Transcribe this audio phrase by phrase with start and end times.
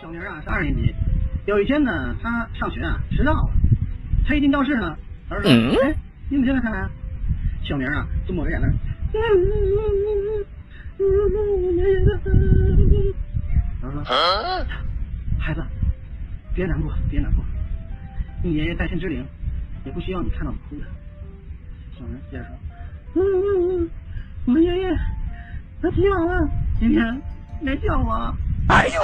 [0.00, 0.94] 小明啊是二年级，
[1.46, 3.50] 有一天呢，他上学啊迟到了，
[4.26, 4.96] 他一进教室呢，
[5.28, 5.52] 老师说
[5.84, 5.94] ：“哎，
[6.30, 6.90] 你怎么现在才来啊？”
[7.62, 8.66] 小明啊就抹着眼泪，
[13.82, 14.04] 老师说
[15.38, 15.62] ：“孩子，
[16.54, 17.44] 别难过，别难过，
[18.42, 19.22] 你爷爷在天之灵，
[19.84, 20.86] 也不需要你看到我哭的。”
[21.98, 22.56] 小明接着说
[23.20, 23.90] ：“嗯嗯嗯，
[24.46, 24.96] 我的爷爷
[25.82, 26.48] 他起晚了，
[26.80, 27.04] 今天
[27.68, 28.34] 别笑我。”
[28.68, 29.00] 哎呦！